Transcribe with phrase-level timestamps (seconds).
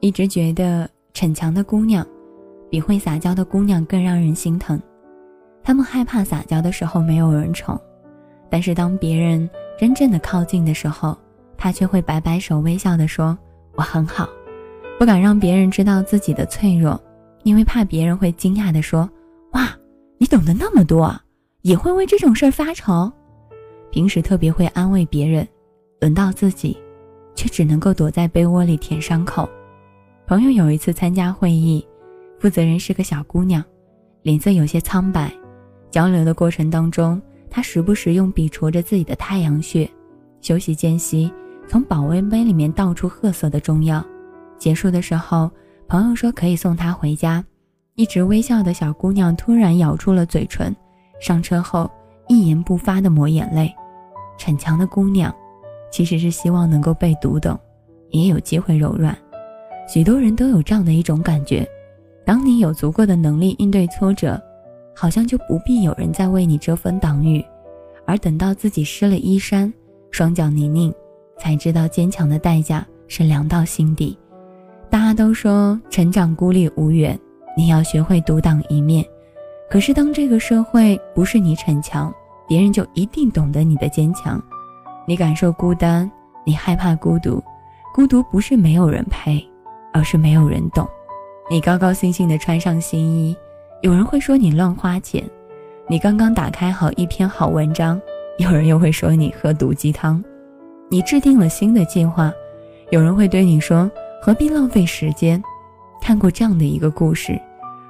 [0.00, 2.06] 一直觉得逞强的姑娘，
[2.70, 4.80] 比会撒娇的姑娘更让人心疼。
[5.62, 7.78] 她们害怕撒娇的时候没有人宠，
[8.48, 11.16] 但是当别人真正的靠近的时候，
[11.56, 13.36] 她却会摆摆手，微笑的说
[13.76, 14.26] ：“我很好。”
[14.98, 16.98] 不敢让别人知道自己的脆弱，
[17.42, 19.08] 因为怕别人会惊讶的说
[19.52, 19.68] ：“哇，
[20.16, 21.22] 你懂得那么多啊，
[21.60, 23.12] 也会为这种事儿发愁。”
[23.92, 25.46] 平时特别会安慰别人，
[26.00, 26.78] 轮到自己，
[27.34, 29.46] 却只能够躲在被窝里舔伤口。
[30.30, 31.84] 朋友有一次参加会议，
[32.38, 33.60] 负责人是个小姑娘，
[34.22, 35.28] 脸色有些苍白。
[35.90, 39.90] 交流的过程当中，她时不时用笔戳着自己的太阳穴。
[40.40, 41.32] 休息间隙，
[41.66, 44.06] 从保温杯里面倒出褐色的中药。
[44.56, 45.50] 结束的时候，
[45.88, 47.44] 朋友说可以送她回家。
[47.96, 50.72] 一直微笑的小姑娘突然咬住了嘴唇。
[51.20, 51.90] 上车后，
[52.28, 53.68] 一言不发的抹眼泪。
[54.38, 55.34] 逞强的姑娘，
[55.90, 57.58] 其实是希望能够被读懂，
[58.10, 59.18] 也有机会柔软。
[59.92, 61.68] 许多人都有这样的一种感觉：
[62.24, 64.40] 当你有足够的能力应对挫折，
[64.94, 67.42] 好像就不必有人再为你遮风挡雨；
[68.06, 69.72] 而等到自己湿了衣衫，
[70.12, 70.94] 双脚泥泞，
[71.36, 74.16] 才知道坚强的代价是凉到心底。
[74.88, 77.18] 大家都说成长孤立无援，
[77.56, 79.04] 你要学会独当一面。
[79.68, 82.14] 可是当这个社会不是你逞强，
[82.46, 84.40] 别人就一定懂得你的坚强。
[85.04, 86.08] 你感受孤单，
[86.46, 87.42] 你害怕孤独，
[87.92, 89.44] 孤独不是没有人陪。
[89.92, 90.88] 而是没有人懂，
[91.50, 93.36] 你高高兴兴地穿上新衣，
[93.82, 95.22] 有人会说你乱花钱；
[95.88, 98.00] 你刚刚打开好一篇好文章，
[98.38, 100.22] 有人又会说你喝毒鸡汤；
[100.88, 102.32] 你制定了新的计划，
[102.90, 103.90] 有人会对你说
[104.22, 105.42] 何必浪费时间。
[106.00, 107.40] 看过这样的一个故事：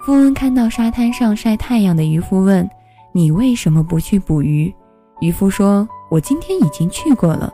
[0.00, 2.68] 富翁看到沙滩上晒太阳的渔夫问
[3.12, 4.74] ：“你为什么不去捕鱼？”
[5.20, 7.52] 渔夫说：“我今天已经去过了。”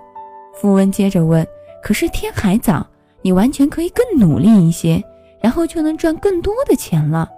[0.59, 1.47] 富翁接着问
[1.83, 2.86] ：“可是天还早。”
[3.22, 5.02] 你完全可以更努力一些，
[5.41, 7.28] 然后就能赚更多的钱了。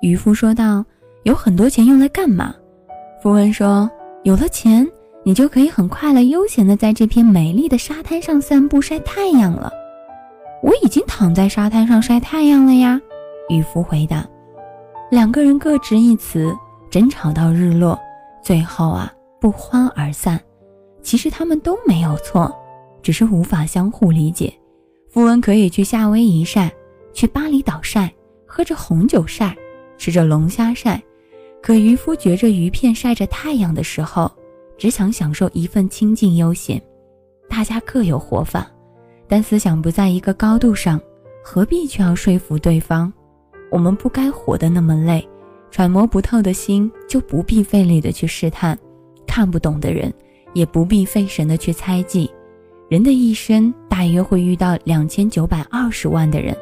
[0.00, 0.84] 渔夫说道
[1.24, 2.54] ：“有很多钱用来干嘛？”
[3.22, 3.90] 富翁说
[4.22, 4.86] ：“有了钱，
[5.24, 9.72] 你就可以很快乐、悠闲的在这片美丽的沙滩上散步、晒太阳了。”
[10.62, 13.00] 我已经躺在沙滩上晒太阳了呀。”
[13.48, 14.26] 渔夫回答。
[15.10, 16.54] 两个人各执一词，
[16.90, 17.98] 争吵到日落，
[18.42, 20.38] 最后啊不欢而散。
[21.02, 22.54] 其实他们都没有错。
[23.02, 24.52] 只是无法相互理解。
[25.08, 26.72] 富翁可以去夏威夷晒，
[27.12, 28.12] 去巴厘岛晒，
[28.46, 29.56] 喝着红酒晒，
[29.96, 31.02] 吃着龙虾晒。
[31.60, 34.30] 可渔夫嚼着鱼片晒着太阳的时候，
[34.76, 36.80] 只想享受一份清静悠闲。
[37.48, 38.70] 大家各有活法，
[39.26, 41.00] 但思想不在一个高度上，
[41.42, 43.12] 何必去要说服对方？
[43.70, 45.26] 我们不该活得那么累，
[45.70, 48.78] 揣摩不透的心就不必费力的去试探，
[49.26, 50.12] 看不懂的人
[50.52, 52.30] 也不必费神的去猜忌。
[52.88, 56.56] 人的一生大约会遇到两千九百二十万的人，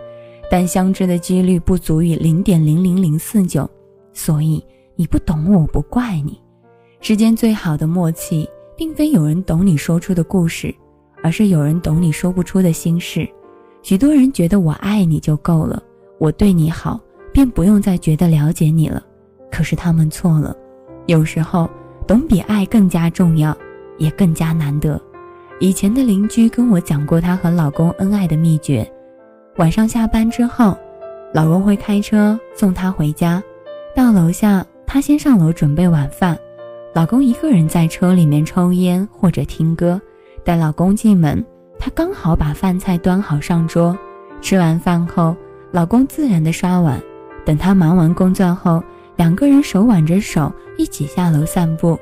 [0.50, 3.68] 但相知的几率不足以零点零零零四九，
[4.12, 4.64] 所以
[4.96, 6.40] 你不懂我不怪你。
[7.00, 10.74] 世间最好的默契，并非有人懂你说出的故事，
[11.22, 13.28] 而是有人懂你说不出的心事。
[13.82, 15.80] 许多人觉得我爱你就够了，
[16.18, 17.00] 我对你好，
[17.32, 19.00] 便不用再觉得了解你了。
[19.48, 20.56] 可是他们错了，
[21.06, 21.70] 有时候
[22.04, 23.56] 懂比爱更加重要，
[23.96, 25.00] 也更加难得。
[25.58, 28.86] 以前的邻居跟我讲过她和老公恩爱的秘诀：
[29.56, 30.76] 晚上下班之后，
[31.32, 33.42] 老公会开车送她回家，
[33.94, 36.38] 到楼下，她先上楼准备晚饭，
[36.94, 39.98] 老公一个人在车里面抽烟或者听歌。
[40.44, 41.42] 待老公进门，
[41.78, 43.96] 她刚好把饭菜端好上桌。
[44.42, 45.34] 吃完饭后，
[45.72, 47.00] 老公自然的刷碗。
[47.46, 48.84] 等她忙完工作后，
[49.16, 51.98] 两个人手挽着手一起下楼散步。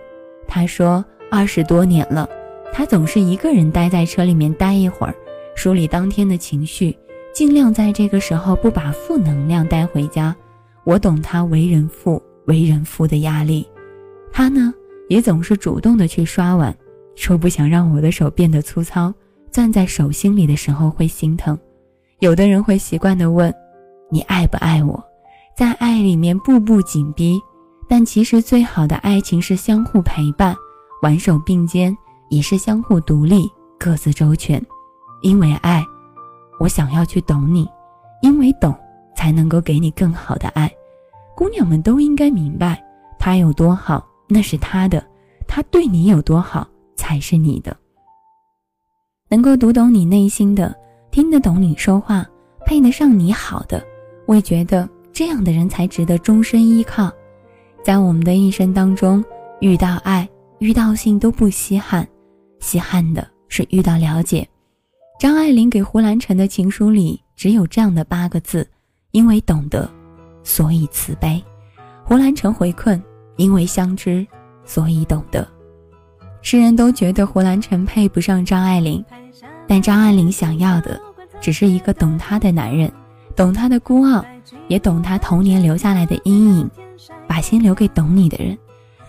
[0.49, 2.29] 她说：“二十多年了。”
[2.77, 5.15] 他总是一个人待在车里面待一会儿，
[5.55, 6.95] 梳理当天的情绪，
[7.33, 10.35] 尽量在这个时候不把负能量带回家。
[10.83, 13.65] 我懂他为人父、为人父的压力，
[14.33, 14.75] 他呢
[15.09, 16.77] 也总是主动的去刷碗，
[17.15, 19.15] 说不想让我的手变得粗糙，
[19.53, 21.57] 攥在手心里的时候会心疼。
[22.19, 23.55] 有的人会习惯的问
[24.11, 25.01] ：“你爱不爱我？”
[25.57, 27.41] 在爱里面步步紧逼，
[27.89, 30.57] 但其实最好的爱情是相互陪伴，
[31.03, 31.97] 挽手并肩。
[32.29, 34.61] 也是相互独立，各自周全。
[35.23, 35.83] 因为爱，
[36.61, 37.65] 我想要去懂你；
[38.23, 38.75] 因为懂，
[39.17, 40.71] 才能够给你更好的爱。
[41.35, 42.83] 姑娘们都应该明白，
[43.19, 45.01] 他有多好，那是他的；
[45.49, 47.77] 他对你有多好，才是你的。
[49.31, 50.75] 能够读懂你内心的，
[51.11, 52.25] 听得懂你说话，
[52.67, 53.83] 配得上你好的，
[54.27, 57.11] 我觉得这样的人才值得终身依靠。
[57.83, 59.25] 在我们的一生当中，
[59.61, 60.29] 遇到爱、
[60.59, 62.07] 遇到性都不稀罕。
[62.65, 64.49] 稀罕的是遇到了解，
[65.21, 68.67] 张爱玲给胡兰成的情书里只有这样的八个字：
[69.11, 69.87] 因为懂得，
[70.43, 71.45] 所以慈悲。
[72.05, 73.01] 胡兰成回困：
[73.37, 74.27] 因为相知，
[74.65, 75.47] 所以懂得。
[76.41, 79.05] 世人都觉得胡兰成配不上张爱玲，
[79.69, 80.99] 但张爱玲想要的
[81.43, 82.91] 只是一个懂她的男人，
[83.37, 84.25] 懂她的孤傲，
[84.69, 86.71] 也懂她童年留下来的阴影。
[87.29, 88.57] 把心留给懂你的人，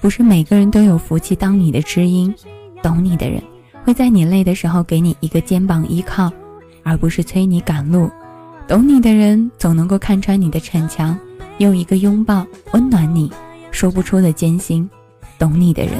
[0.01, 2.35] 不是每个人都有福气当你的知音。
[2.85, 3.41] 懂你的人
[3.83, 6.31] 会在你累的时候给你一个肩膀依靠，
[6.83, 8.11] 而不是催你赶路。
[8.67, 11.17] 懂你的人总能够看穿你的逞强，
[11.57, 13.31] 用一个拥抱温暖你
[13.71, 14.87] 说不出的艰辛。
[15.39, 15.93] 懂你的人。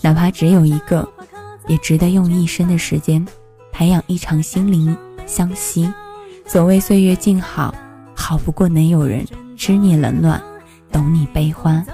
[0.00, 1.08] 哪怕只有一个，
[1.68, 3.24] 也值得用一生的时间
[3.70, 4.96] 培养一场心灵
[5.28, 5.88] 相惜。
[6.44, 7.72] 所谓岁月静好，
[8.16, 9.24] 好不过能有人
[9.56, 10.42] 知你冷暖，
[10.90, 11.86] 懂你悲欢。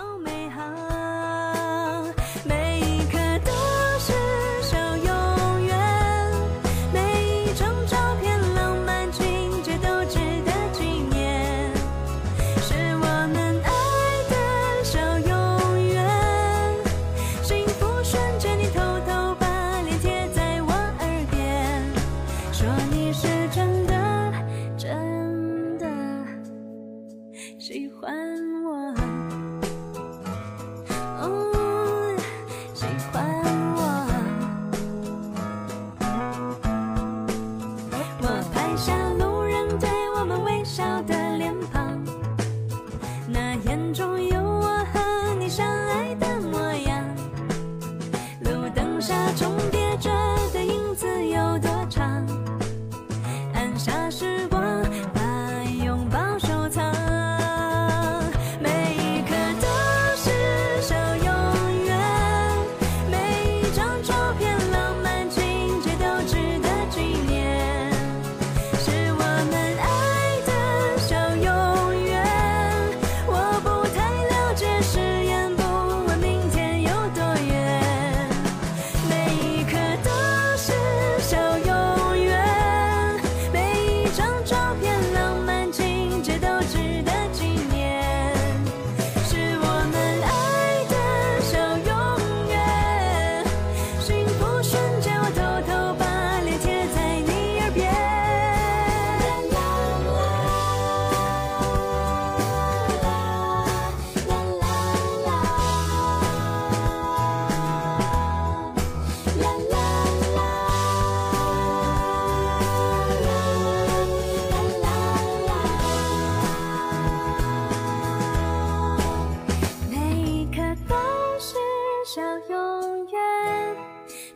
[122.11, 123.77] 小永远，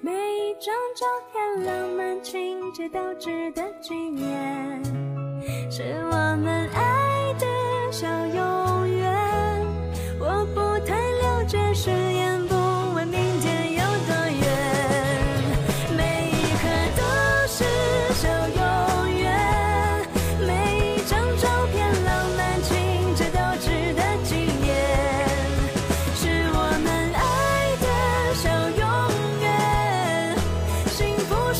[0.03, 4.85] 每一张照片，浪漫情节都值得纪念，
[5.71, 7.47] 是我们爱的
[7.91, 8.52] 小永远。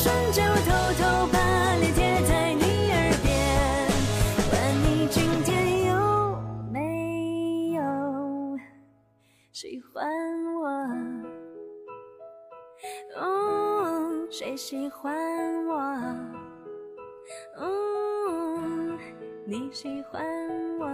[0.03, 0.09] 就
[0.41, 1.01] 偷偷
[1.31, 1.37] 把
[1.79, 3.31] 脸贴在你耳边，
[4.51, 5.91] 问你今天有
[6.71, 7.81] 没有
[9.53, 10.05] 喜欢
[10.55, 10.67] 我？
[13.15, 15.15] 哦，谁喜欢
[15.67, 15.73] 我？
[17.59, 18.99] 哦，
[19.45, 20.21] 你喜欢
[20.79, 20.85] 我？